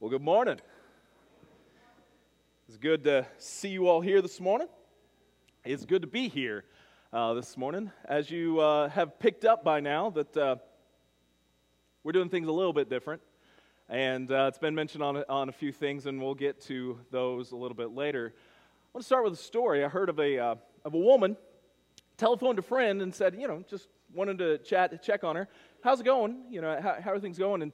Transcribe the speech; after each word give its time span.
Well, 0.00 0.10
good 0.10 0.22
morning. 0.22 0.60
It's 2.68 2.76
good 2.76 3.02
to 3.02 3.26
see 3.38 3.70
you 3.70 3.88
all 3.88 4.00
here 4.00 4.22
this 4.22 4.38
morning. 4.40 4.68
It's 5.64 5.84
good 5.84 6.02
to 6.02 6.06
be 6.06 6.28
here 6.28 6.62
uh, 7.12 7.34
this 7.34 7.56
morning. 7.56 7.90
As 8.04 8.30
you 8.30 8.60
uh, 8.60 8.90
have 8.90 9.18
picked 9.18 9.44
up 9.44 9.64
by 9.64 9.80
now, 9.80 10.10
that 10.10 10.36
uh, 10.36 10.56
we're 12.04 12.12
doing 12.12 12.28
things 12.28 12.46
a 12.46 12.52
little 12.52 12.72
bit 12.72 12.88
different. 12.88 13.22
And 13.88 14.30
uh, 14.30 14.44
it's 14.46 14.60
been 14.60 14.76
mentioned 14.76 15.02
on, 15.02 15.24
on 15.28 15.48
a 15.48 15.52
few 15.52 15.72
things, 15.72 16.06
and 16.06 16.22
we'll 16.22 16.36
get 16.36 16.60
to 16.66 17.00
those 17.10 17.50
a 17.50 17.56
little 17.56 17.76
bit 17.76 17.90
later. 17.90 18.32
I 18.36 18.88
want 18.94 19.02
to 19.02 19.06
start 19.06 19.24
with 19.24 19.32
a 19.32 19.36
story. 19.36 19.84
I 19.84 19.88
heard 19.88 20.10
of 20.10 20.20
a, 20.20 20.38
uh, 20.38 20.54
of 20.84 20.94
a 20.94 20.98
woman 20.98 21.36
telephoned 22.16 22.60
a 22.60 22.62
friend 22.62 23.02
and 23.02 23.12
said, 23.12 23.34
you 23.36 23.48
know, 23.48 23.64
just 23.68 23.88
wanted 24.14 24.38
to 24.38 24.58
chat, 24.58 25.02
check 25.02 25.24
on 25.24 25.34
her. 25.34 25.48
How's 25.82 25.98
it 25.98 26.04
going? 26.04 26.44
You 26.50 26.60
know, 26.60 26.78
how, 26.80 26.98
how 27.02 27.10
are 27.10 27.18
things 27.18 27.36
going? 27.36 27.62
And 27.62 27.72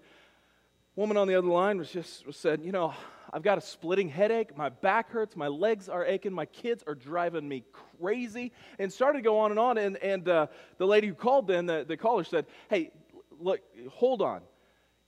woman 0.96 1.16
on 1.16 1.28
the 1.28 1.34
other 1.34 1.48
line 1.48 1.78
was 1.78 1.90
just 1.90 2.26
was 2.26 2.36
said, 2.36 2.62
you 2.62 2.72
know, 2.72 2.94
I've 3.32 3.42
got 3.42 3.58
a 3.58 3.60
splitting 3.60 4.08
headache, 4.08 4.56
my 4.56 4.68
back 4.68 5.10
hurts, 5.10 5.34
my 5.34 5.48
legs 5.48 5.88
are 5.88 6.04
aching, 6.04 6.32
my 6.32 6.46
kids 6.46 6.84
are 6.86 6.94
driving 6.94 7.48
me 7.48 7.64
crazy, 7.98 8.52
and 8.78 8.92
started 8.92 9.18
to 9.18 9.22
go 9.22 9.40
on 9.40 9.50
and 9.50 9.58
on. 9.58 9.76
And, 9.76 9.96
and 9.96 10.28
uh, 10.28 10.46
the 10.78 10.86
lady 10.86 11.08
who 11.08 11.14
called 11.14 11.48
then, 11.48 11.66
the, 11.66 11.84
the 11.86 11.96
caller 11.96 12.22
said, 12.22 12.46
hey, 12.70 12.92
look, 13.40 13.60
hold 13.90 14.22
on. 14.22 14.42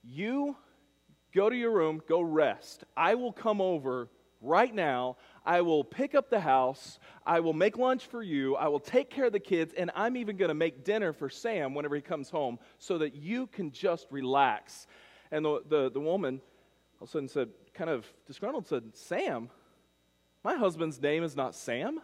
You 0.03 0.57
go 1.33 1.49
to 1.49 1.55
your 1.55 1.71
room, 1.71 2.01
go 2.07 2.19
rest. 2.19 2.83
I 2.97 3.15
will 3.15 3.31
come 3.31 3.61
over 3.61 4.09
right 4.41 4.73
now. 4.73 5.15
I 5.45 5.61
will 5.61 5.83
pick 5.83 6.13
up 6.13 6.29
the 6.29 6.39
house. 6.39 6.99
I 7.25 7.39
will 7.39 7.53
make 7.53 7.77
lunch 7.77 8.07
for 8.07 8.21
you. 8.21 8.55
I 8.55 8.67
will 8.67 8.79
take 8.79 9.09
care 9.09 9.25
of 9.25 9.33
the 9.33 9.39
kids. 9.39 9.73
And 9.77 9.89
I'm 9.95 10.17
even 10.17 10.35
going 10.35 10.49
to 10.49 10.55
make 10.55 10.83
dinner 10.83 11.13
for 11.13 11.29
Sam 11.29 11.73
whenever 11.73 11.95
he 11.95 12.01
comes 12.01 12.29
home 12.29 12.59
so 12.77 12.97
that 12.97 13.15
you 13.15 13.47
can 13.47 13.71
just 13.71 14.07
relax. 14.11 14.87
And 15.31 15.45
the, 15.45 15.61
the, 15.67 15.91
the 15.91 15.99
woman 15.99 16.41
all 16.99 17.03
of 17.03 17.09
a 17.09 17.11
sudden 17.11 17.27
said, 17.27 17.49
kind 17.75 17.89
of 17.89 18.05
disgruntled, 18.25 18.67
said, 18.67 18.83
Sam? 18.93 19.49
My 20.43 20.55
husband's 20.55 20.99
name 20.99 21.23
is 21.23 21.35
not 21.35 21.53
Sam. 21.53 21.99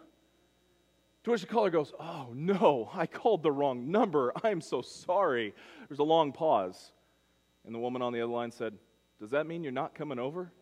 To 1.24 1.30
which 1.30 1.40
the 1.40 1.46
caller 1.46 1.70
goes, 1.70 1.92
Oh, 1.98 2.28
no, 2.32 2.90
I 2.92 3.06
called 3.06 3.42
the 3.42 3.50
wrong 3.50 3.90
number. 3.90 4.32
I'm 4.44 4.60
so 4.60 4.82
sorry. 4.82 5.54
There's 5.88 5.98
a 5.98 6.04
long 6.04 6.32
pause. 6.32 6.92
And 7.66 7.74
the 7.74 7.78
woman 7.78 8.02
on 8.02 8.12
the 8.12 8.20
other 8.20 8.32
line 8.32 8.52
said, 8.52 8.74
Does 9.18 9.30
that 9.30 9.46
mean 9.46 9.64
you're 9.64 9.72
not 9.72 9.94
coming 9.94 10.18
over? 10.18 10.52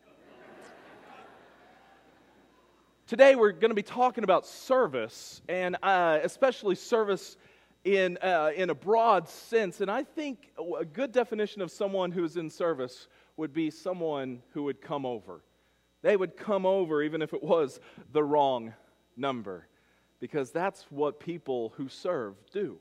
Today, 3.07 3.35
we're 3.35 3.53
going 3.53 3.71
to 3.71 3.75
be 3.75 3.83
talking 3.83 4.25
about 4.25 4.47
service, 4.47 5.43
and 5.47 5.77
uh, 5.83 6.21
especially 6.23 6.77
service 6.77 7.37
in, 7.84 8.19
uh, 8.22 8.50
in 8.55 8.70
a 8.70 8.75
broad 8.75 9.28
sense. 9.28 9.80
And 9.80 9.91
I 9.91 10.05
think 10.05 10.50
a 10.78 10.84
good 10.84 11.12
definition 11.12 11.62
of 11.62 11.70
someone 11.70 12.12
who's 12.12 12.36
in 12.36 12.50
service 12.50 13.08
would 13.36 13.52
be 13.52 13.70
someone 13.70 14.42
who 14.52 14.64
would 14.64 14.80
come 14.80 15.05
over. 15.05 15.42
They 16.03 16.16
would 16.16 16.36
come 16.36 16.66
over 16.66 17.03
even 17.03 17.22
if 17.22 17.33
it 17.33 17.42
was 17.42 17.80
the 18.12 18.22
wrong 18.22 18.75
number, 19.16 19.69
because 20.20 20.50
that's 20.50 20.84
what 20.91 21.20
people 21.20 21.72
who 21.77 21.88
serve 21.88 22.34
do. 22.53 22.78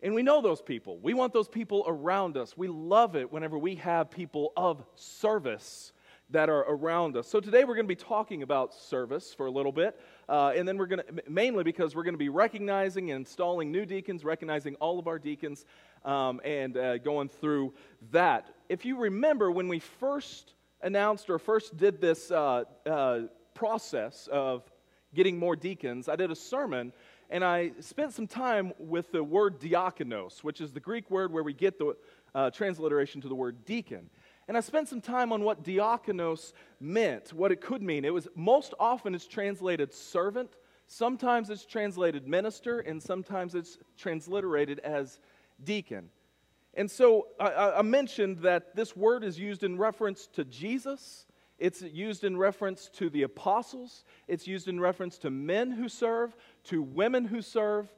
And 0.00 0.14
we 0.14 0.22
know 0.22 0.40
those 0.40 0.62
people. 0.62 0.98
We 0.98 1.14
want 1.14 1.32
those 1.32 1.48
people 1.48 1.84
around 1.86 2.36
us. 2.36 2.56
We 2.56 2.68
love 2.68 3.16
it 3.16 3.32
whenever 3.32 3.58
we 3.58 3.74
have 3.76 4.10
people 4.10 4.52
of 4.56 4.84
service 4.94 5.92
that 6.30 6.48
are 6.48 6.60
around 6.68 7.16
us. 7.16 7.26
So 7.26 7.40
today 7.40 7.64
we're 7.64 7.74
going 7.74 7.86
to 7.86 7.94
be 7.94 7.96
talking 7.96 8.42
about 8.42 8.74
service 8.74 9.34
for 9.34 9.46
a 9.46 9.50
little 9.50 9.72
bit. 9.72 9.98
Uh, 10.28 10.52
and 10.54 10.68
then 10.68 10.76
we're 10.76 10.86
going 10.86 11.02
to, 11.02 11.22
mainly 11.30 11.64
because 11.64 11.94
we're 11.94 12.02
going 12.02 12.14
to 12.14 12.18
be 12.18 12.28
recognizing 12.28 13.10
and 13.10 13.20
installing 13.20 13.72
new 13.72 13.86
deacons, 13.86 14.24
recognizing 14.24 14.74
all 14.76 14.98
of 14.98 15.06
our 15.06 15.18
deacons, 15.18 15.64
um, 16.04 16.40
and 16.44 16.76
uh, 16.76 16.98
going 16.98 17.28
through 17.28 17.72
that. 18.10 18.50
If 18.68 18.84
you 18.84 18.98
remember, 18.98 19.50
when 19.50 19.68
we 19.68 19.78
first 19.78 20.54
announced 20.82 21.30
or 21.30 21.38
first 21.38 21.76
did 21.76 22.00
this 22.00 22.30
uh, 22.30 22.64
uh 22.86 23.20
process 23.54 24.28
of 24.30 24.62
getting 25.14 25.38
more 25.38 25.56
deacons, 25.56 26.08
I 26.08 26.16
did 26.16 26.30
a 26.30 26.36
sermon 26.36 26.92
and 27.30 27.44
I 27.44 27.72
spent 27.80 28.14
some 28.14 28.26
time 28.26 28.72
with 28.78 29.12
the 29.12 29.22
word 29.22 29.60
diakonos, 29.60 30.42
which 30.42 30.60
is 30.60 30.72
the 30.72 30.80
Greek 30.80 31.10
word 31.10 31.32
where 31.32 31.42
we 31.42 31.52
get 31.52 31.78
the 31.78 31.94
uh, 32.34 32.50
transliteration 32.50 33.20
to 33.20 33.28
the 33.28 33.34
word 33.34 33.64
deacon. 33.64 34.08
And 34.48 34.56
I 34.56 34.60
spent 34.60 34.88
some 34.88 35.02
time 35.02 35.30
on 35.30 35.44
what 35.44 35.62
diakonos 35.62 36.54
meant, 36.80 37.34
what 37.34 37.52
it 37.52 37.60
could 37.60 37.82
mean. 37.82 38.06
It 38.06 38.14
was 38.14 38.26
most 38.34 38.72
often 38.80 39.14
it's 39.14 39.26
translated 39.26 39.92
servant, 39.92 40.56
sometimes 40.86 41.50
it's 41.50 41.66
translated 41.66 42.26
minister, 42.26 42.80
and 42.80 43.02
sometimes 43.02 43.54
it's 43.54 43.78
transliterated 43.98 44.78
as 44.78 45.20
deacon. 45.62 46.08
And 46.72 46.90
so 46.90 47.26
I, 47.38 47.72
I, 47.78 47.82
mentioned 47.82 48.38
that 48.38 48.74
this 48.74 48.96
word 48.96 49.22
is 49.22 49.38
used 49.38 49.64
in 49.64 49.76
reference 49.76 50.26
to 50.28 50.44
Jesus. 50.44 51.26
It's 51.58 51.82
used 51.82 52.24
in 52.24 52.36
reference 52.36 52.88
to 52.94 53.10
the 53.10 53.24
apostles. 53.24 54.04
It's 54.28 54.46
used 54.46 54.68
in 54.68 54.78
reference 54.80 55.18
to 55.18 55.30
men 55.30 55.72
who 55.72 55.88
serve, 55.88 56.36
to 56.64 56.80
women 56.80 57.24
who 57.24 57.42
serve, 57.42 57.92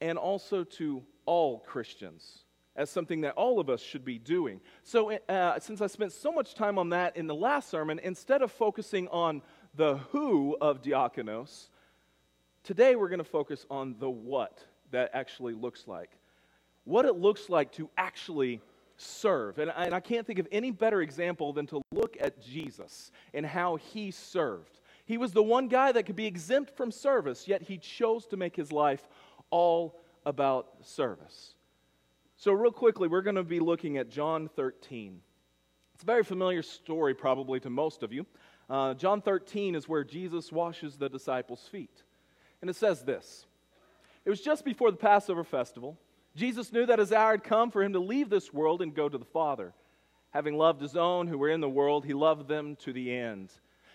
and 0.00 0.18
also 0.18 0.64
to 0.64 1.02
all 1.24 1.60
Christians 1.60 2.44
as 2.80 2.88
something 2.88 3.20
that 3.20 3.34
all 3.34 3.60
of 3.60 3.68
us 3.68 3.82
should 3.82 4.06
be 4.06 4.18
doing. 4.18 4.58
So, 4.84 5.12
uh, 5.12 5.60
since 5.60 5.82
I 5.82 5.86
spent 5.86 6.12
so 6.12 6.32
much 6.32 6.54
time 6.54 6.78
on 6.78 6.88
that 6.88 7.14
in 7.14 7.26
the 7.26 7.34
last 7.34 7.68
sermon, 7.68 8.00
instead 8.02 8.40
of 8.40 8.50
focusing 8.50 9.06
on 9.08 9.42
the 9.74 9.98
who 10.12 10.56
of 10.62 10.80
diakonos, 10.80 11.68
today 12.64 12.96
we're 12.96 13.10
going 13.10 13.18
to 13.18 13.24
focus 13.24 13.66
on 13.70 13.96
the 13.98 14.08
what 14.08 14.64
that 14.92 15.10
actually 15.12 15.52
looks 15.52 15.86
like. 15.86 16.10
What 16.84 17.04
it 17.04 17.16
looks 17.16 17.50
like 17.50 17.70
to 17.72 17.90
actually 17.98 18.62
serve. 18.96 19.58
And 19.58 19.70
I, 19.70 19.84
and 19.84 19.94
I 19.94 20.00
can't 20.00 20.26
think 20.26 20.38
of 20.38 20.48
any 20.50 20.70
better 20.70 21.02
example 21.02 21.52
than 21.52 21.66
to 21.66 21.82
look 21.92 22.16
at 22.18 22.40
Jesus 22.40 23.12
and 23.34 23.44
how 23.44 23.76
he 23.76 24.10
served. 24.10 24.80
He 25.04 25.18
was 25.18 25.32
the 25.32 25.42
one 25.42 25.68
guy 25.68 25.92
that 25.92 26.06
could 26.06 26.16
be 26.16 26.26
exempt 26.26 26.74
from 26.74 26.90
service, 26.90 27.46
yet 27.46 27.60
he 27.60 27.76
chose 27.76 28.26
to 28.28 28.38
make 28.38 28.56
his 28.56 28.72
life 28.72 29.06
all 29.50 30.00
about 30.24 30.68
service. 30.80 31.54
So, 32.40 32.54
real 32.54 32.72
quickly, 32.72 33.06
we're 33.06 33.20
going 33.20 33.36
to 33.36 33.42
be 33.42 33.60
looking 33.60 33.98
at 33.98 34.08
John 34.08 34.48
13. 34.56 35.20
It's 35.92 36.02
a 36.02 36.06
very 36.06 36.24
familiar 36.24 36.62
story, 36.62 37.12
probably 37.12 37.60
to 37.60 37.68
most 37.68 38.02
of 38.02 38.14
you. 38.14 38.24
Uh, 38.70 38.94
John 38.94 39.20
13 39.20 39.74
is 39.74 39.86
where 39.86 40.04
Jesus 40.04 40.50
washes 40.50 40.96
the 40.96 41.10
disciples' 41.10 41.68
feet. 41.70 42.02
And 42.62 42.70
it 42.70 42.76
says 42.76 43.02
this 43.02 43.44
It 44.24 44.30
was 44.30 44.40
just 44.40 44.64
before 44.64 44.90
the 44.90 44.96
Passover 44.96 45.44
festival. 45.44 45.98
Jesus 46.34 46.72
knew 46.72 46.86
that 46.86 46.98
his 46.98 47.12
hour 47.12 47.32
had 47.32 47.44
come 47.44 47.70
for 47.70 47.82
him 47.82 47.92
to 47.92 48.00
leave 48.00 48.30
this 48.30 48.54
world 48.54 48.80
and 48.80 48.94
go 48.94 49.06
to 49.06 49.18
the 49.18 49.24
Father. 49.26 49.74
Having 50.30 50.56
loved 50.56 50.80
his 50.80 50.96
own 50.96 51.26
who 51.26 51.36
were 51.36 51.50
in 51.50 51.60
the 51.60 51.68
world, 51.68 52.06
he 52.06 52.14
loved 52.14 52.48
them 52.48 52.74
to 52.76 52.94
the 52.94 53.14
end. 53.14 53.52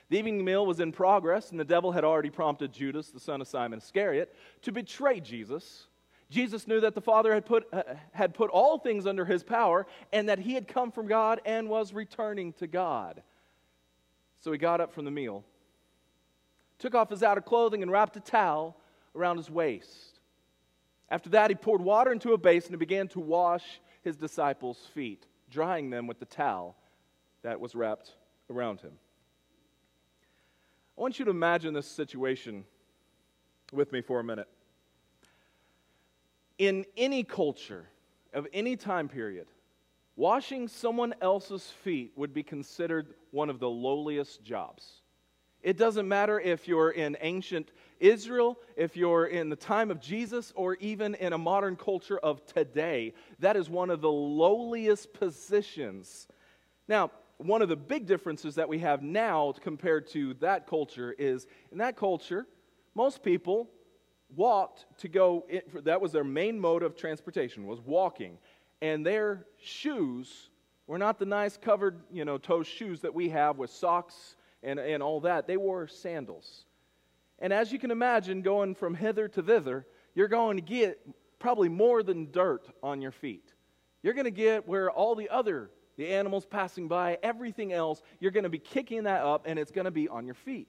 The 0.09 0.19
evening 0.19 0.45
meal 0.45 0.67
was 0.67 0.79
in 0.79 0.91
progress, 0.91 1.49
and 1.49 1.59
the 1.59 1.65
devil 1.65 1.91
had 1.91 2.03
already 2.03 2.29
prompted 2.29 2.73
Judas, 2.73 3.09
the 3.09 3.19
son 3.19 3.41
of 3.41 3.47
Simon 3.47 3.79
Iscariot, 3.79 4.35
to 4.61 4.71
betray 4.71 5.19
Jesus. 5.19 5.87
Jesus 6.29 6.67
knew 6.67 6.79
that 6.81 6.95
the 6.95 7.01
Father 7.01 7.33
had 7.33 7.45
put, 7.45 7.67
uh, 7.71 7.83
had 8.11 8.33
put 8.33 8.49
all 8.49 8.79
things 8.79 9.05
under 9.05 9.25
his 9.25 9.43
power 9.43 9.85
and 10.11 10.27
that 10.29 10.39
he 10.39 10.53
had 10.53 10.67
come 10.67 10.91
from 10.91 11.07
God 11.07 11.39
and 11.45 11.69
was 11.69 11.93
returning 11.93 12.53
to 12.53 12.67
God. 12.67 13.21
So 14.41 14.51
he 14.51 14.57
got 14.57 14.81
up 14.81 14.93
from 14.93 15.05
the 15.05 15.11
meal, 15.11 15.43
took 16.79 16.95
off 16.95 17.09
his 17.09 17.23
outer 17.23 17.41
clothing, 17.41 17.83
and 17.83 17.91
wrapped 17.91 18.17
a 18.17 18.19
towel 18.19 18.75
around 19.15 19.37
his 19.37 19.49
waist. 19.49 20.19
After 21.09 21.29
that, 21.29 21.51
he 21.51 21.55
poured 21.55 21.81
water 21.81 22.11
into 22.11 22.33
a 22.33 22.37
basin 22.37 22.73
and 22.73 22.79
began 22.79 23.07
to 23.09 23.19
wash 23.19 23.79
his 24.01 24.17
disciples' 24.17 24.89
feet, 24.93 25.25
drying 25.51 25.89
them 25.89 26.07
with 26.07 26.19
the 26.19 26.25
towel 26.25 26.75
that 27.43 27.59
was 27.59 27.75
wrapped 27.75 28.15
around 28.49 28.81
him. 28.81 28.91
I 30.97 31.01
want 31.01 31.19
you 31.19 31.25
to 31.25 31.31
imagine 31.31 31.73
this 31.73 31.87
situation 31.87 32.65
with 33.71 33.91
me 33.91 34.01
for 34.01 34.19
a 34.19 34.23
minute 34.23 34.47
in 36.57 36.85
any 36.95 37.23
culture 37.23 37.87
of 38.33 38.47
any 38.53 38.75
time 38.75 39.07
period, 39.07 39.47
washing 40.15 40.67
someone 40.67 41.13
else's 41.21 41.69
feet 41.83 42.13
would 42.15 42.33
be 42.33 42.43
considered 42.43 43.13
one 43.31 43.49
of 43.49 43.59
the 43.59 43.69
lowliest 43.69 44.43
jobs. 44.43 45.01
It 45.61 45.77
doesn't 45.77 46.07
matter 46.07 46.39
if 46.39 46.67
you're 46.67 46.91
in 46.91 47.17
ancient 47.21 47.71
Israel, 47.99 48.59
if 48.75 48.95
you're 48.95 49.25
in 49.25 49.49
the 49.49 49.55
time 49.55 49.89
of 49.89 49.99
Jesus, 49.99 50.53
or 50.55 50.75
even 50.75 51.15
in 51.15 51.33
a 51.33 51.37
modern 51.37 51.75
culture 51.75 52.19
of 52.19 52.45
today. 52.45 53.13
That 53.39 53.57
is 53.57 53.67
one 53.67 53.89
of 53.89 53.99
the 53.99 54.11
lowliest 54.11 55.13
positions. 55.13 56.27
Now, 56.87 57.09
one 57.37 57.63
of 57.63 57.69
the 57.69 57.75
big 57.75 58.05
differences 58.05 58.55
that 58.55 58.69
we 58.69 58.79
have 58.79 59.01
now 59.01 59.53
compared 59.59 60.07
to 60.09 60.35
that 60.35 60.67
culture 60.67 61.15
is 61.17 61.47
in 61.71 61.79
that 61.79 61.97
culture, 61.97 62.45
most 62.93 63.23
people 63.23 63.69
walked 64.35 64.85
to 64.99 65.07
go 65.07 65.45
in, 65.49 65.61
that 65.83 66.01
was 66.01 66.11
their 66.11 66.23
main 66.23 66.59
mode 66.59 66.83
of 66.83 66.95
transportation 66.95 67.65
was 67.65 67.79
walking. 67.79 68.37
And 68.81 69.05
their 69.05 69.45
shoes 69.57 70.49
were 70.87 70.97
not 70.97 71.17
the 71.19 71.25
nice 71.25 71.57
covered 71.57 71.99
you 72.11 72.25
know 72.25 72.37
toe 72.37 72.63
shoes 72.63 73.01
that 73.01 73.13
we 73.13 73.29
have 73.29 73.57
with 73.57 73.69
socks 73.69 74.35
and, 74.63 74.79
and 74.79 75.01
all 75.01 75.21
that. 75.21 75.47
They 75.47 75.57
wore 75.57 75.87
sandals. 75.87 76.65
And 77.39 77.51
as 77.51 77.71
you 77.71 77.79
can 77.79 77.91
imagine 77.91 78.41
going 78.41 78.75
from 78.75 78.95
hither 78.95 79.27
to 79.29 79.41
thither 79.41 79.85
you're 80.15 80.29
going 80.29 80.55
to 80.55 80.63
get 80.63 80.99
probably 81.37 81.69
more 81.69 82.01
than 82.01 82.31
dirt 82.31 82.65
on 82.81 83.01
your 83.01 83.11
feet. 83.11 83.53
You're 84.01 84.13
going 84.13 84.25
to 84.25 84.31
get 84.31 84.67
where 84.67 84.89
all 84.89 85.13
the 85.13 85.29
other 85.29 85.69
the 85.97 86.07
animals 86.07 86.45
passing 86.45 86.89
by, 86.89 87.17
everything 87.23 87.71
else, 87.71 88.01
you're 88.19 88.31
going 88.31 88.43
to 88.43 88.49
be 88.49 88.59
kicking 88.59 89.03
that 89.03 89.21
up 89.21 89.43
and 89.45 89.57
it's 89.57 89.71
going 89.71 89.85
to 89.85 89.91
be 89.91 90.09
on 90.09 90.25
your 90.25 90.35
feet. 90.35 90.67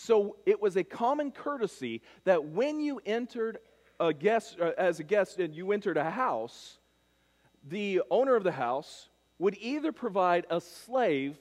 So 0.00 0.36
it 0.46 0.62
was 0.62 0.76
a 0.76 0.84
common 0.84 1.32
courtesy 1.32 2.02
that 2.22 2.44
when 2.44 2.78
you 2.78 3.00
entered 3.04 3.58
a 3.98 4.12
guest, 4.12 4.56
uh, 4.60 4.70
as 4.78 5.00
a 5.00 5.02
guest 5.02 5.40
and 5.40 5.52
you 5.52 5.72
entered 5.72 5.96
a 5.96 6.08
house, 6.08 6.78
the 7.64 8.02
owner 8.08 8.36
of 8.36 8.44
the 8.44 8.52
house 8.52 9.08
would 9.40 9.56
either 9.60 9.90
provide 9.90 10.46
a 10.50 10.60
slave 10.60 11.36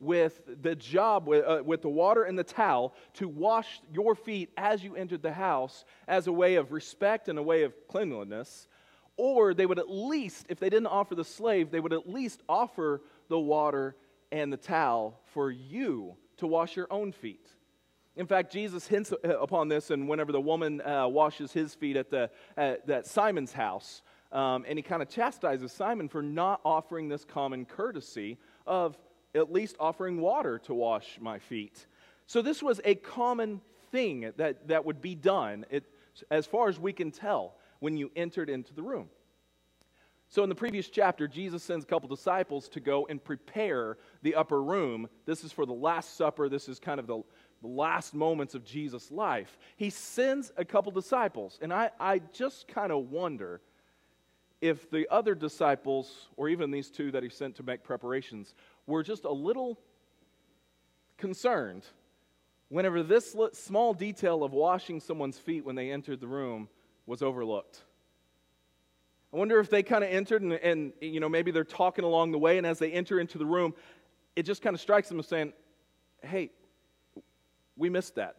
with 0.00 0.42
the 0.60 0.76
job, 0.76 1.26
with, 1.26 1.46
uh, 1.46 1.62
with 1.64 1.80
the 1.80 1.88
water 1.88 2.24
and 2.24 2.38
the 2.38 2.44
towel, 2.44 2.94
to 3.14 3.26
wash 3.26 3.80
your 3.90 4.14
feet 4.14 4.50
as 4.58 4.84
you 4.84 4.94
entered 4.96 5.22
the 5.22 5.32
house 5.32 5.86
as 6.06 6.26
a 6.26 6.32
way 6.32 6.56
of 6.56 6.72
respect 6.72 7.30
and 7.30 7.38
a 7.38 7.42
way 7.42 7.62
of 7.62 7.72
cleanliness. 7.88 8.68
Or 9.16 9.54
they 9.54 9.64
would 9.64 9.78
at 9.78 9.88
least, 9.88 10.44
if 10.50 10.60
they 10.60 10.68
didn't 10.68 10.88
offer 10.88 11.14
the 11.14 11.24
slave, 11.24 11.70
they 11.70 11.80
would 11.80 11.94
at 11.94 12.06
least 12.06 12.42
offer 12.50 13.00
the 13.30 13.40
water 13.40 13.96
and 14.30 14.52
the 14.52 14.58
towel 14.58 15.22
for 15.32 15.50
you 15.50 16.16
to 16.36 16.46
wash 16.46 16.76
your 16.76 16.88
own 16.90 17.10
feet. 17.10 17.48
In 18.16 18.26
fact, 18.26 18.52
Jesus 18.52 18.86
hints 18.86 19.12
upon 19.24 19.68
this, 19.68 19.90
and 19.90 20.08
whenever 20.08 20.30
the 20.30 20.40
woman 20.40 20.80
uh, 20.80 21.08
washes 21.08 21.52
his 21.52 21.74
feet 21.74 21.96
at, 21.96 22.10
the, 22.10 22.30
at 22.56 23.06
Simon's 23.06 23.52
house, 23.52 24.02
um, 24.30 24.64
and 24.68 24.78
he 24.78 24.82
kind 24.82 25.02
of 25.02 25.08
chastises 25.08 25.72
Simon 25.72 26.08
for 26.08 26.22
not 26.22 26.60
offering 26.64 27.08
this 27.08 27.24
common 27.24 27.64
courtesy 27.64 28.38
of 28.66 28.96
at 29.34 29.52
least 29.52 29.76
offering 29.80 30.20
water 30.20 30.58
to 30.60 30.74
wash 30.74 31.18
my 31.20 31.38
feet. 31.38 31.86
So 32.26 32.40
this 32.40 32.62
was 32.62 32.80
a 32.84 32.94
common 32.94 33.60
thing 33.90 34.32
that, 34.36 34.68
that 34.68 34.84
would 34.84 35.00
be 35.00 35.14
done, 35.14 35.66
it, 35.70 35.84
as 36.30 36.46
far 36.46 36.68
as 36.68 36.78
we 36.78 36.92
can 36.92 37.10
tell, 37.10 37.56
when 37.80 37.96
you 37.96 38.10
entered 38.16 38.48
into 38.48 38.74
the 38.74 38.82
room. 38.82 39.08
So, 40.28 40.42
in 40.42 40.48
the 40.48 40.54
previous 40.54 40.88
chapter, 40.88 41.28
Jesus 41.28 41.62
sends 41.62 41.84
a 41.84 41.86
couple 41.86 42.08
disciples 42.08 42.68
to 42.70 42.80
go 42.80 43.06
and 43.08 43.22
prepare 43.22 43.98
the 44.22 44.34
upper 44.34 44.60
room. 44.60 45.08
This 45.26 45.44
is 45.44 45.52
for 45.52 45.66
the 45.66 45.74
Last 45.74 46.16
Supper. 46.16 46.48
This 46.48 46.68
is 46.68 46.80
kind 46.80 46.98
of 46.98 47.06
the, 47.06 47.22
the 47.62 47.68
last 47.68 48.14
moments 48.14 48.54
of 48.54 48.64
Jesus' 48.64 49.10
life. 49.10 49.58
He 49.76 49.90
sends 49.90 50.52
a 50.56 50.64
couple 50.64 50.92
disciples. 50.92 51.58
And 51.62 51.72
I, 51.72 51.90
I 51.98 52.20
just 52.32 52.68
kind 52.68 52.92
of 52.92 53.10
wonder 53.10 53.60
if 54.60 54.90
the 54.90 55.06
other 55.10 55.34
disciples, 55.34 56.28
or 56.36 56.48
even 56.48 56.70
these 56.70 56.90
two 56.90 57.10
that 57.10 57.22
he 57.22 57.28
sent 57.28 57.56
to 57.56 57.62
make 57.62 57.82
preparations, 57.82 58.54
were 58.86 59.02
just 59.02 59.24
a 59.24 59.32
little 59.32 59.78
concerned 61.18 61.84
whenever 62.68 63.02
this 63.02 63.36
small 63.52 63.94
detail 63.94 64.42
of 64.42 64.52
washing 64.52 65.00
someone's 65.00 65.38
feet 65.38 65.64
when 65.64 65.76
they 65.76 65.90
entered 65.90 66.20
the 66.20 66.26
room 66.26 66.68
was 67.06 67.22
overlooked. 67.22 67.82
I 69.32 69.36
wonder 69.36 69.58
if 69.60 69.68
they 69.68 69.82
kind 69.82 70.02
of 70.04 70.10
entered 70.10 70.42
and, 70.42 70.52
and, 70.52 70.92
you 71.00 71.20
know, 71.20 71.28
maybe 71.28 71.50
they're 71.50 71.64
talking 71.64 72.04
along 72.04 72.32
the 72.32 72.38
way, 72.38 72.56
and 72.56 72.66
as 72.66 72.78
they 72.78 72.90
enter 72.92 73.20
into 73.20 73.36
the 73.36 73.46
room, 73.46 73.74
it 74.36 74.44
just 74.44 74.62
kind 74.62 74.74
of 74.74 74.80
strikes 74.80 75.08
them 75.08 75.18
as 75.18 75.26
saying, 75.26 75.52
hey, 76.22 76.50
we 77.76 77.90
missed 77.90 78.14
that. 78.16 78.36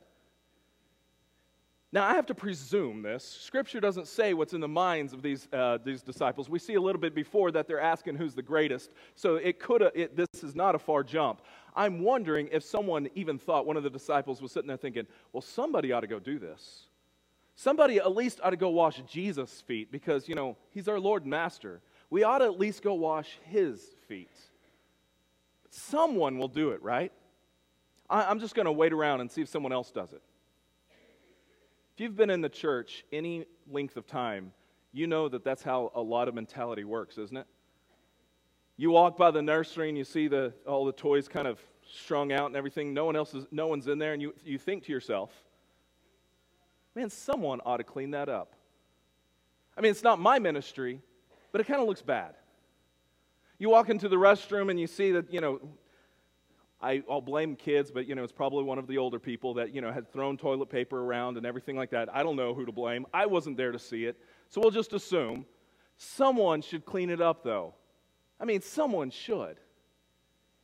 Now, 1.96 2.04
I 2.04 2.16
have 2.16 2.26
to 2.26 2.36
presume 2.36 3.04
this. 3.04 3.24
Scripture 3.24 3.80
doesn't 3.80 4.08
say 4.08 4.34
what's 4.34 4.54
in 4.54 4.60
the 4.60 4.68
minds 4.68 5.14
of 5.14 5.22
these, 5.22 5.48
uh, 5.54 5.78
these 5.82 6.02
disciples. 6.02 6.50
We 6.50 6.60
see 6.60 6.74
a 6.74 6.82
little 6.82 7.00
bit 7.00 7.16
before 7.16 7.52
that 7.52 7.70
they're 7.70 7.80
asking 7.80 8.16
who's 8.16 8.34
the 8.36 8.42
greatest. 8.42 8.92
So 9.16 9.36
it 9.36 9.60
could 9.60 9.82
it, 9.96 10.14
this 10.14 10.44
is 10.44 10.56
not 10.56 10.76
a 10.76 10.80
far 10.80 11.06
jump. 11.06 11.42
I'm 11.74 12.02
wondering 12.02 12.50
if 12.52 12.66
someone 12.66 13.08
even 13.16 13.40
thought 13.40 13.66
one 13.66 13.78
of 13.78 13.84
the 13.84 13.90
disciples 13.90 14.42
was 14.42 14.52
sitting 14.52 14.68
there 14.68 14.76
thinking, 14.76 15.08
well, 15.32 15.40
somebody 15.40 15.94
ought 15.94 16.02
to 16.02 16.08
go 16.08 16.20
do 16.20 16.38
this. 16.38 16.88
Somebody 17.56 17.98
at 17.98 18.14
least 18.14 18.42
ought 18.44 18.50
to 18.50 18.58
go 18.58 18.70
wash 18.72 19.02
Jesus' 19.10 19.62
feet 19.62 19.90
because, 19.90 20.28
you 20.28 20.36
know, 20.36 20.58
he's 20.72 20.90
our 20.90 21.00
Lord 21.00 21.22
and 21.22 21.32
Master. 21.32 21.82
We 22.10 22.24
ought 22.24 22.40
to 22.40 22.46
at 22.46 22.60
least 22.60 22.84
go 22.84 22.94
wash 22.96 23.38
his 23.44 23.82
feet. 24.10 24.36
Someone 25.70 26.38
will 26.38 26.50
do 26.50 26.72
it, 26.72 26.84
right? 26.84 27.14
I, 28.10 28.24
I'm 28.24 28.40
just 28.40 28.56
going 28.56 28.66
to 28.66 28.72
wait 28.72 28.94
around 28.94 29.22
and 29.22 29.32
see 29.32 29.42
if 29.42 29.50
someone 29.50 29.72
else 29.72 29.92
does 29.92 30.14
it. 30.14 30.22
If 31.96 32.02
you've 32.02 32.16
been 32.16 32.30
in 32.30 32.42
the 32.42 32.50
church 32.50 33.06
any 33.12 33.46
length 33.72 33.96
of 33.98 34.06
time, 34.06 34.52
you 34.92 35.08
know 35.08 35.30
that 35.30 35.44
that's 35.44 35.64
how 35.64 35.92
a 35.96 36.02
lot 36.02 36.28
of 36.28 36.36
mentality 36.36 36.84
works, 36.84 37.18
isn't 37.18 37.38
it? 37.38 37.48
You 38.78 38.92
walk 38.92 39.18
by 39.18 39.32
the 39.32 39.42
nursery 39.42 39.90
and 39.90 39.98
you 39.98 40.04
see 40.04 40.28
the, 40.28 40.54
all 40.68 40.86
the 40.86 40.92
toys 40.92 41.28
kind 41.28 41.48
of 41.48 41.60
strung 41.90 42.32
out 42.32 42.48
and 42.48 42.56
everything. 42.56 42.94
No 42.94 43.06
one 43.06 43.16
else 43.16 43.34
is, 43.34 43.46
no 43.52 43.68
one's 43.68 43.88
in 43.88 44.00
there, 44.00 44.14
and 44.14 44.22
you, 44.22 44.34
you 44.44 44.58
think 44.58 44.84
to 44.86 44.92
yourself, 44.92 45.32
man, 46.96 47.10
someone 47.10 47.62
ought 47.66 47.78
to 47.78 47.84
clean 47.84 48.12
that 48.12 48.28
up. 48.28 48.56
I 49.78 49.82
mean, 49.82 49.92
it's 49.92 50.04
not 50.04 50.20
my 50.20 50.40
ministry, 50.40 51.02
but 51.52 51.62
it 51.62 51.68
kind 51.68 51.82
of 51.82 51.88
looks 51.88 52.02
bad. 52.02 52.36
You 53.58 53.70
walk 53.70 53.90
into 53.90 54.10
the 54.10 54.18
restroom 54.18 54.70
and 54.70 54.80
you 54.80 54.88
see 54.88 55.12
that, 55.14 55.32
you 55.32 55.40
know, 55.40 55.62
I, 56.86 57.02
will 57.08 57.20
blame 57.20 57.56
kids, 57.56 57.90
but, 57.90 58.08
you 58.08 58.14
know, 58.14 58.24
it's 58.24 58.32
probably 58.32 58.64
one 58.64 58.78
of 58.78 58.86
the 58.86 59.00
older 59.00 59.18
people 59.18 59.56
that, 59.56 59.74
you 59.74 59.82
know, 59.82 59.92
had 59.92 60.12
thrown 60.14 60.38
toilet 60.38 60.70
paper 60.70 61.02
around 61.02 61.36
and 61.36 61.46
everything 61.46 61.76
like 61.76 61.90
that. 61.90 62.14
I 62.14 62.22
don't 62.22 62.36
know 62.36 62.54
who 62.54 62.64
to 62.64 62.72
blame. 62.72 63.08
I 63.12 63.26
wasn't 63.26 63.58
there 63.58 63.72
to 63.72 63.80
see 63.80 64.06
it. 64.06 64.18
So 64.50 64.62
we'll 64.62 64.70
just 64.70 64.94
assume 64.94 65.46
someone 65.98 66.62
should 66.62 66.86
clean 66.86 67.10
it 67.10 67.22
up, 67.22 67.44
though. 67.44 67.74
I 68.40 68.46
mean, 68.46 68.62
someone 68.62 69.10
should. 69.10 69.60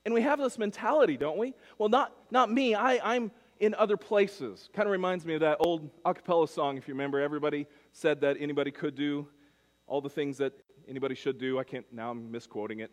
And 0.06 0.14
we 0.14 0.22
have 0.22 0.38
this 0.38 0.60
mentality, 0.60 1.18
don't 1.18 1.40
we? 1.40 1.56
Well, 1.80 1.90
not, 1.90 2.14
not 2.30 2.52
me. 2.52 2.76
I, 2.76 3.16
I'm 3.16 3.32
in 3.60 3.74
other 3.74 3.98
places. 3.98 4.70
Kind 4.74 4.88
of 4.88 4.92
reminds 4.92 5.26
me 5.26 5.34
of 5.34 5.42
that 5.42 5.58
old 5.60 5.90
a 6.06 6.14
cappella 6.14 6.48
song, 6.48 6.78
if 6.78 6.88
you 6.88 6.94
remember. 6.94 7.20
Everybody 7.20 7.66
said 7.94 8.22
that 8.22 8.38
anybody 8.40 8.70
could 8.70 8.94
do 8.94 9.28
all 9.88 10.02
the 10.02 10.10
things 10.10 10.38
that 10.38 10.54
anybody 10.88 11.16
should 11.16 11.40
do. 11.40 11.58
I 11.58 11.64
can't, 11.64 11.86
now 11.92 12.12
I'm 12.12 12.32
misquoting 12.32 12.80
it. 12.80 12.92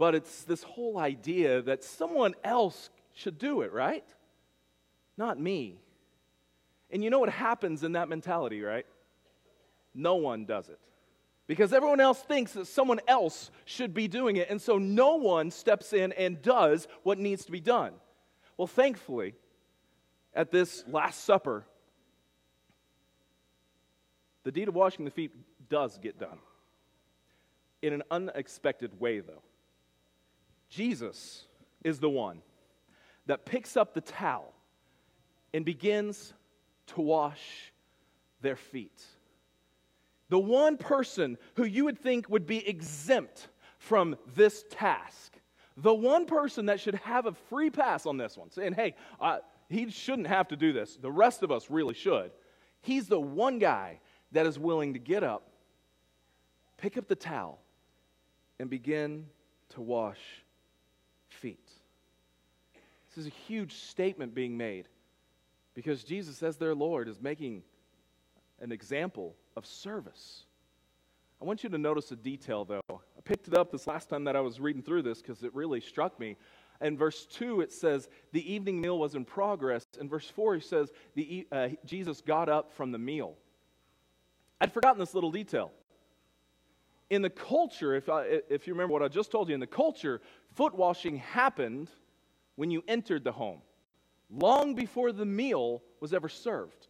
But 0.00 0.14
it's 0.14 0.44
this 0.44 0.62
whole 0.62 0.96
idea 0.96 1.60
that 1.60 1.84
someone 1.84 2.34
else 2.42 2.88
should 3.12 3.36
do 3.36 3.60
it, 3.60 3.70
right? 3.70 4.02
Not 5.18 5.38
me. 5.38 5.78
And 6.90 7.04
you 7.04 7.10
know 7.10 7.18
what 7.18 7.28
happens 7.28 7.84
in 7.84 7.92
that 7.92 8.08
mentality, 8.08 8.62
right? 8.62 8.86
No 9.94 10.14
one 10.14 10.46
does 10.46 10.70
it. 10.70 10.78
Because 11.46 11.74
everyone 11.74 12.00
else 12.00 12.18
thinks 12.18 12.54
that 12.54 12.66
someone 12.66 13.00
else 13.06 13.50
should 13.66 13.92
be 13.92 14.08
doing 14.08 14.36
it. 14.36 14.48
And 14.48 14.58
so 14.58 14.78
no 14.78 15.16
one 15.16 15.50
steps 15.50 15.92
in 15.92 16.12
and 16.12 16.40
does 16.40 16.88
what 17.02 17.18
needs 17.18 17.44
to 17.44 17.52
be 17.52 17.60
done. 17.60 17.92
Well, 18.56 18.68
thankfully, 18.68 19.34
at 20.32 20.50
this 20.50 20.82
Last 20.88 21.24
Supper, 21.24 21.66
the 24.44 24.50
deed 24.50 24.68
of 24.68 24.74
washing 24.74 25.04
the 25.04 25.10
feet 25.10 25.32
does 25.68 25.98
get 25.98 26.18
done. 26.18 26.38
In 27.82 27.92
an 27.92 28.02
unexpected 28.10 28.98
way, 28.98 29.20
though. 29.20 29.42
Jesus 30.70 31.44
is 31.84 31.98
the 31.98 32.08
one 32.08 32.42
that 33.26 33.44
picks 33.44 33.76
up 33.76 33.92
the 33.92 34.00
towel 34.00 34.54
and 35.52 35.64
begins 35.64 36.32
to 36.86 37.00
wash 37.00 37.72
their 38.40 38.56
feet. 38.56 39.04
The 40.28 40.38
one 40.38 40.76
person 40.76 41.36
who 41.56 41.64
you 41.64 41.84
would 41.84 41.98
think 41.98 42.30
would 42.30 42.46
be 42.46 42.66
exempt 42.66 43.48
from 43.78 44.16
this 44.34 44.64
task, 44.70 45.36
the 45.76 45.92
one 45.92 46.26
person 46.26 46.66
that 46.66 46.78
should 46.78 46.94
have 46.96 47.26
a 47.26 47.32
free 47.32 47.70
pass 47.70 48.06
on 48.06 48.16
this 48.16 48.36
one, 48.36 48.50
saying, 48.50 48.74
hey, 48.74 48.94
uh, 49.20 49.38
he 49.68 49.90
shouldn't 49.90 50.28
have 50.28 50.48
to 50.48 50.56
do 50.56 50.72
this. 50.72 50.96
The 50.96 51.10
rest 51.10 51.42
of 51.42 51.50
us 51.50 51.68
really 51.68 51.94
should. 51.94 52.30
He's 52.82 53.08
the 53.08 53.20
one 53.20 53.58
guy 53.58 54.00
that 54.32 54.46
is 54.46 54.58
willing 54.58 54.92
to 54.92 54.98
get 54.98 55.24
up, 55.24 55.50
pick 56.76 56.96
up 56.96 57.08
the 57.08 57.16
towel, 57.16 57.60
and 58.58 58.70
begin 58.70 59.26
to 59.70 59.80
wash 59.80 60.18
feet. 61.40 61.70
This 63.08 63.18
is 63.18 63.26
a 63.26 63.36
huge 63.48 63.74
statement 63.74 64.34
being 64.34 64.56
made 64.56 64.86
because 65.74 66.04
Jesus, 66.04 66.42
as 66.42 66.56
their 66.56 66.74
Lord, 66.74 67.08
is 67.08 67.20
making 67.20 67.62
an 68.60 68.72
example 68.72 69.34
of 69.56 69.66
service. 69.66 70.44
I 71.40 71.44
want 71.44 71.64
you 71.64 71.70
to 71.70 71.78
notice 71.78 72.12
a 72.12 72.16
detail, 72.16 72.64
though. 72.64 72.82
I 72.90 73.20
picked 73.24 73.48
it 73.48 73.54
up 73.54 73.72
this 73.72 73.86
last 73.86 74.08
time 74.10 74.24
that 74.24 74.36
I 74.36 74.40
was 74.40 74.60
reading 74.60 74.82
through 74.82 75.02
this 75.02 75.22
because 75.22 75.42
it 75.42 75.54
really 75.54 75.80
struck 75.80 76.20
me. 76.20 76.36
In 76.82 76.96
verse 76.96 77.26
2, 77.26 77.62
it 77.62 77.72
says, 77.72 78.08
the 78.32 78.52
evening 78.52 78.80
meal 78.80 78.98
was 78.98 79.14
in 79.14 79.24
progress. 79.24 79.84
In 79.98 80.08
verse 80.08 80.28
4, 80.28 80.56
he 80.56 80.60
says, 80.60 80.90
the, 81.14 81.46
uh, 81.50 81.68
Jesus 81.84 82.20
got 82.20 82.48
up 82.48 82.72
from 82.72 82.92
the 82.92 82.98
meal. 82.98 83.36
I'd 84.60 84.72
forgotten 84.72 84.98
this 84.98 85.14
little 85.14 85.30
detail. 85.30 85.72
In 87.10 87.22
the 87.22 87.30
culture, 87.30 87.94
if, 87.94 88.08
I, 88.08 88.40
if 88.48 88.66
you 88.66 88.72
remember 88.72 88.92
what 88.92 89.02
I 89.02 89.08
just 89.08 89.30
told 89.32 89.48
you, 89.48 89.54
in 89.54 89.60
the 89.60 89.66
culture, 89.66 90.20
foot 90.54 90.74
washing 90.74 91.16
happened 91.16 91.90
when 92.54 92.70
you 92.70 92.82
entered 92.86 93.24
the 93.24 93.32
home, 93.32 93.60
long 94.30 94.74
before 94.74 95.10
the 95.12 95.26
meal 95.26 95.82
was 96.00 96.14
ever 96.14 96.28
served. 96.28 96.86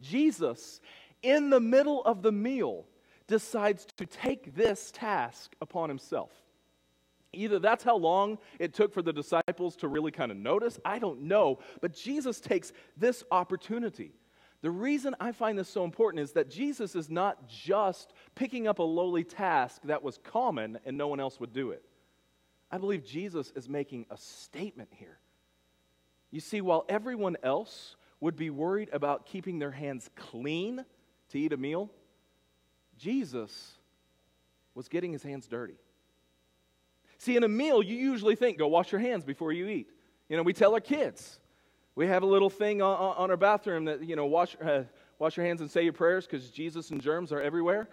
Jesus, 0.00 0.80
in 1.22 1.50
the 1.50 1.58
middle 1.58 2.04
of 2.04 2.22
the 2.22 2.30
meal, 2.30 2.86
decides 3.26 3.86
to 3.96 4.06
take 4.06 4.54
this 4.54 4.92
task 4.92 5.54
upon 5.60 5.88
himself. 5.88 6.30
Either 7.32 7.58
that's 7.58 7.84
how 7.84 7.96
long 7.96 8.38
it 8.58 8.72
took 8.72 8.94
for 8.94 9.02
the 9.02 9.12
disciples 9.12 9.76
to 9.76 9.88
really 9.88 10.10
kind 10.10 10.30
of 10.30 10.38
notice, 10.38 10.78
I 10.84 10.98
don't 10.98 11.22
know, 11.22 11.58
but 11.80 11.92
Jesus 11.92 12.40
takes 12.40 12.72
this 12.96 13.22
opportunity. 13.30 14.12
The 14.60 14.70
reason 14.70 15.14
I 15.20 15.32
find 15.32 15.56
this 15.56 15.68
so 15.68 15.84
important 15.84 16.22
is 16.22 16.32
that 16.32 16.50
Jesus 16.50 16.96
is 16.96 17.08
not 17.08 17.48
just 17.48 18.12
picking 18.34 18.66
up 18.66 18.80
a 18.80 18.82
lowly 18.82 19.22
task 19.22 19.82
that 19.84 20.02
was 20.02 20.18
common 20.18 20.78
and 20.84 20.98
no 20.98 21.06
one 21.06 21.20
else 21.20 21.38
would 21.38 21.52
do 21.52 21.70
it. 21.70 21.82
I 22.70 22.78
believe 22.78 23.04
Jesus 23.04 23.52
is 23.54 23.68
making 23.68 24.06
a 24.10 24.16
statement 24.16 24.90
here. 24.92 25.18
You 26.30 26.40
see, 26.40 26.60
while 26.60 26.84
everyone 26.88 27.36
else 27.42 27.96
would 28.20 28.36
be 28.36 28.50
worried 28.50 28.90
about 28.92 29.26
keeping 29.26 29.58
their 29.58 29.70
hands 29.70 30.10
clean 30.16 30.84
to 31.30 31.38
eat 31.38 31.52
a 31.52 31.56
meal, 31.56 31.90
Jesus 32.98 33.72
was 34.74 34.88
getting 34.88 35.12
his 35.12 35.22
hands 35.22 35.46
dirty. 35.46 35.76
See, 37.18 37.36
in 37.36 37.44
a 37.44 37.48
meal, 37.48 37.82
you 37.82 37.96
usually 37.96 38.36
think, 38.36 38.58
go 38.58 38.66
wash 38.68 38.92
your 38.92 39.00
hands 39.00 39.24
before 39.24 39.52
you 39.52 39.68
eat. 39.68 39.88
You 40.28 40.36
know, 40.36 40.42
we 40.42 40.52
tell 40.52 40.74
our 40.74 40.80
kids. 40.80 41.38
We 41.98 42.06
have 42.06 42.22
a 42.22 42.26
little 42.26 42.48
thing 42.48 42.80
on, 42.80 43.16
on 43.16 43.28
our 43.28 43.36
bathroom 43.36 43.86
that, 43.86 44.04
you 44.04 44.14
know, 44.14 44.26
wash, 44.26 44.56
uh, 44.64 44.84
wash 45.18 45.36
your 45.36 45.44
hands 45.44 45.62
and 45.62 45.68
say 45.68 45.82
your 45.82 45.92
prayers 45.92 46.28
because 46.28 46.48
Jesus 46.48 46.92
and 46.92 47.02
germs 47.02 47.32
are 47.32 47.42
everywhere. 47.42 47.88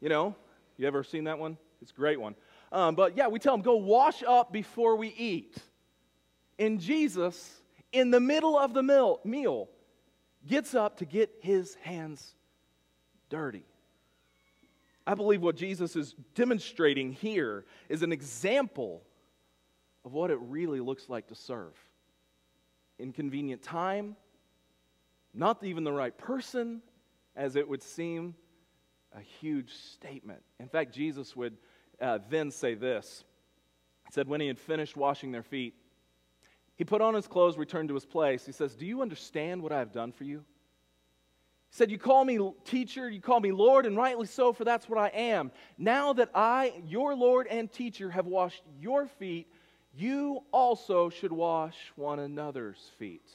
You 0.00 0.08
know, 0.08 0.34
you 0.76 0.88
ever 0.88 1.04
seen 1.04 1.22
that 1.22 1.38
one? 1.38 1.56
It's 1.80 1.92
a 1.92 1.94
great 1.94 2.20
one. 2.20 2.34
Um, 2.72 2.96
but 2.96 3.16
yeah, 3.16 3.28
we 3.28 3.38
tell 3.38 3.54
them, 3.54 3.62
go 3.62 3.76
wash 3.76 4.24
up 4.24 4.52
before 4.52 4.96
we 4.96 5.14
eat. 5.16 5.56
And 6.58 6.80
Jesus, 6.80 7.60
in 7.92 8.10
the 8.10 8.18
middle 8.18 8.58
of 8.58 8.74
the 8.74 8.82
meal, 8.82 9.20
meal 9.22 9.68
gets 10.44 10.74
up 10.74 10.96
to 10.96 11.04
get 11.04 11.30
his 11.40 11.76
hands 11.76 12.34
dirty. 13.30 13.66
I 15.06 15.14
believe 15.14 15.42
what 15.42 15.54
Jesus 15.54 15.94
is 15.94 16.16
demonstrating 16.34 17.12
here 17.12 17.66
is 17.88 18.02
an 18.02 18.10
example 18.10 19.04
of 20.04 20.12
what 20.12 20.32
it 20.32 20.40
really 20.40 20.80
looks 20.80 21.08
like 21.08 21.28
to 21.28 21.36
serve. 21.36 21.76
Inconvenient 22.98 23.62
time, 23.62 24.16
not 25.34 25.62
even 25.62 25.84
the 25.84 25.92
right 25.92 26.16
person, 26.16 26.82
as 27.36 27.56
it 27.56 27.68
would 27.68 27.82
seem, 27.82 28.34
a 29.16 29.20
huge 29.20 29.72
statement. 29.72 30.42
In 30.58 30.68
fact, 30.68 30.94
Jesus 30.94 31.36
would 31.36 31.56
uh, 32.00 32.18
then 32.28 32.50
say 32.50 32.74
this. 32.74 33.24
He 34.06 34.12
said, 34.12 34.28
when 34.28 34.40
he 34.40 34.46
had 34.48 34.58
finished 34.58 34.96
washing 34.96 35.32
their 35.32 35.42
feet, 35.42 35.74
he 36.78 36.84
put 36.84 37.00
on 37.00 37.14
his 37.14 37.26
clothes, 37.26 37.58
returned 37.58 37.88
to 37.88 37.94
his 37.94 38.06
place. 38.06 38.46
He 38.46 38.52
says, 38.52 38.76
Do 38.76 38.86
you 38.86 39.02
understand 39.02 39.62
what 39.62 39.72
I 39.72 39.80
have 39.80 39.92
done 39.92 40.12
for 40.12 40.22
you? 40.22 40.44
He 41.70 41.76
said, 41.76 41.90
You 41.90 41.98
call 41.98 42.24
me 42.24 42.38
teacher, 42.64 43.10
you 43.10 43.20
call 43.20 43.40
me 43.40 43.50
Lord, 43.50 43.84
and 43.84 43.96
rightly 43.96 44.26
so, 44.26 44.52
for 44.52 44.64
that's 44.64 44.88
what 44.88 44.98
I 44.98 45.08
am. 45.08 45.50
Now 45.76 46.12
that 46.12 46.30
I, 46.34 46.72
your 46.86 47.16
Lord 47.16 47.48
and 47.48 47.70
teacher, 47.70 48.10
have 48.10 48.26
washed 48.26 48.62
your 48.78 49.06
feet, 49.06 49.48
you 50.00 50.42
also 50.52 51.08
should 51.10 51.32
wash 51.32 51.76
one 51.96 52.18
another's 52.18 52.90
feet. 52.98 53.28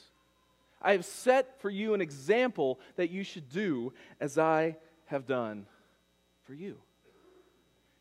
I 0.81 0.91
have 0.91 1.05
set 1.05 1.61
for 1.61 1.69
you 1.69 1.93
an 1.93 2.01
example 2.01 2.79
that 2.95 3.09
you 3.09 3.23
should 3.23 3.49
do 3.49 3.93
as 4.19 4.37
I 4.37 4.77
have 5.05 5.25
done 5.25 5.65
for 6.43 6.53
you. 6.53 6.77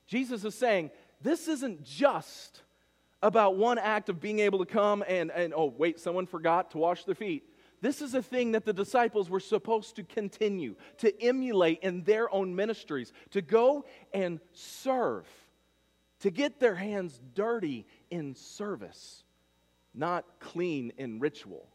Jesus 0.07 0.45
is 0.45 0.55
saying, 0.55 0.91
This 1.21 1.49
isn't 1.49 1.85
just 1.85 2.63
about 3.23 3.57
one 3.57 3.79
act 3.79 4.09
of 4.09 4.21
being 4.21 4.41
able 4.41 4.59
to 4.59 4.67
come 4.67 5.05
and, 5.07 5.31
and 5.31 5.55
oh, 5.57 5.73
wait, 5.77 6.01
someone 6.01 6.27
forgot 6.27 6.73
to 6.73 6.79
wash 6.79 7.05
their 7.05 7.15
feet. 7.15 7.45
This 7.81 8.01
is 8.01 8.15
a 8.15 8.23
thing 8.23 8.53
that 8.53 8.65
the 8.65 8.73
disciples 8.73 9.29
were 9.29 9.41
supposed 9.41 9.97
to 9.97 10.05
continue, 10.05 10.77
to 10.99 11.23
emulate 11.23 11.81
in 11.83 12.05
their 12.05 12.33
own 12.33 12.55
ministries, 12.55 13.13
to 13.31 13.43
go 13.43 13.85
and 14.13 14.41
serve, 14.53 15.27
to 16.23 16.31
get 16.31 16.59
their 16.59 16.75
hands 16.75 17.21
dirty 17.35 17.87
in 18.11 18.35
service, 18.35 19.23
not 19.95 20.25
clean 20.41 20.93
in 20.97 21.21
ritual, 21.21 21.69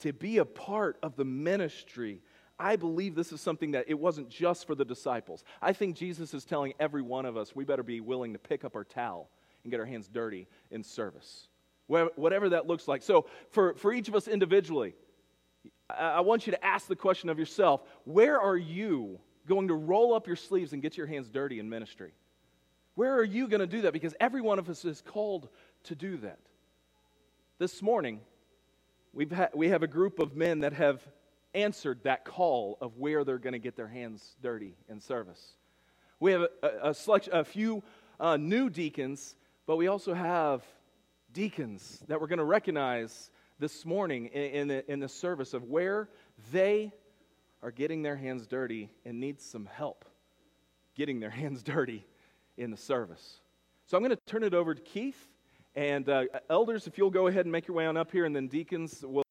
to 0.00 0.12
be 0.12 0.38
a 0.38 0.44
part 0.44 0.96
of 1.02 1.16
the 1.16 1.24
ministry. 1.24 2.22
I 2.58 2.76
believe 2.76 3.14
this 3.14 3.32
is 3.32 3.40
something 3.40 3.72
that 3.72 3.86
it 3.88 3.98
wasn't 3.98 4.30
just 4.30 4.66
for 4.66 4.74
the 4.74 4.84
disciples. 4.84 5.44
I 5.60 5.72
think 5.72 5.96
Jesus 5.96 6.32
is 6.32 6.44
telling 6.44 6.72
every 6.80 7.02
one 7.02 7.26
of 7.26 7.36
us 7.36 7.54
we 7.54 7.64
better 7.64 7.82
be 7.82 8.00
willing 8.00 8.32
to 8.32 8.38
pick 8.38 8.64
up 8.64 8.74
our 8.74 8.84
towel 8.84 9.28
and 9.64 9.70
get 9.70 9.80
our 9.80 9.86
hands 9.86 10.08
dirty 10.08 10.46
in 10.70 10.82
service 10.82 11.48
whatever 11.88 12.50
that 12.50 12.66
looks 12.66 12.86
like. 12.86 13.02
So, 13.02 13.26
for, 13.50 13.74
for 13.74 13.92
each 13.92 14.08
of 14.08 14.14
us 14.14 14.28
individually, 14.28 14.94
I 15.90 16.20
want 16.20 16.46
you 16.46 16.52
to 16.52 16.64
ask 16.64 16.86
the 16.86 16.96
question 16.96 17.28
of 17.30 17.38
yourself 17.38 17.82
where 18.04 18.40
are 18.40 18.56
you 18.56 19.18
going 19.46 19.68
to 19.68 19.74
roll 19.74 20.14
up 20.14 20.26
your 20.26 20.36
sleeves 20.36 20.74
and 20.74 20.82
get 20.82 20.96
your 20.96 21.06
hands 21.06 21.28
dirty 21.28 21.58
in 21.58 21.68
ministry? 21.68 22.12
Where 22.98 23.14
are 23.14 23.24
you 23.24 23.46
going 23.46 23.60
to 23.60 23.66
do 23.68 23.82
that? 23.82 23.92
Because 23.92 24.16
every 24.18 24.40
one 24.40 24.58
of 24.58 24.68
us 24.68 24.84
is 24.84 25.00
called 25.00 25.48
to 25.84 25.94
do 25.94 26.16
that. 26.16 26.40
This 27.60 27.80
morning, 27.80 28.18
we've 29.12 29.30
ha- 29.30 29.50
we 29.54 29.68
have 29.68 29.84
a 29.84 29.86
group 29.86 30.18
of 30.18 30.34
men 30.34 30.58
that 30.60 30.72
have 30.72 31.00
answered 31.54 32.00
that 32.02 32.24
call 32.24 32.76
of 32.80 32.96
where 32.96 33.22
they're 33.22 33.38
going 33.38 33.52
to 33.52 33.60
get 33.60 33.76
their 33.76 33.86
hands 33.86 34.34
dirty 34.42 34.74
in 34.88 34.98
service. 34.98 35.54
We 36.18 36.32
have 36.32 36.40
a, 36.40 36.48
a, 36.60 36.90
a, 36.90 36.94
selection, 36.94 37.34
a 37.34 37.44
few 37.44 37.84
uh, 38.18 38.36
new 38.36 38.68
deacons, 38.68 39.36
but 39.64 39.76
we 39.76 39.86
also 39.86 40.12
have 40.12 40.64
deacons 41.32 42.02
that 42.08 42.20
we're 42.20 42.26
going 42.26 42.40
to 42.40 42.44
recognize 42.44 43.30
this 43.60 43.86
morning 43.86 44.26
in, 44.26 44.42
in, 44.42 44.66
the, 44.66 44.90
in 44.90 44.98
the 44.98 45.08
service 45.08 45.54
of 45.54 45.62
where 45.62 46.08
they 46.50 46.90
are 47.62 47.70
getting 47.70 48.02
their 48.02 48.16
hands 48.16 48.48
dirty 48.48 48.90
and 49.04 49.20
need 49.20 49.40
some 49.40 49.66
help 49.66 50.04
getting 50.96 51.20
their 51.20 51.30
hands 51.40 51.62
dirty 51.62 52.04
in 52.58 52.70
the 52.70 52.76
service. 52.76 53.40
So 53.86 53.96
I'm 53.96 54.02
going 54.02 54.14
to 54.14 54.22
turn 54.26 54.42
it 54.42 54.52
over 54.52 54.74
to 54.74 54.80
Keith. 54.82 55.28
And 55.74 56.08
uh, 56.08 56.24
elders, 56.50 56.86
if 56.86 56.98
you'll 56.98 57.10
go 57.10 57.28
ahead 57.28 57.44
and 57.46 57.52
make 57.52 57.68
your 57.68 57.76
way 57.76 57.86
on 57.86 57.96
up 57.96 58.10
here, 58.10 58.24
and 58.24 58.34
then 58.34 58.48
deacons 58.48 59.04
will. 59.06 59.22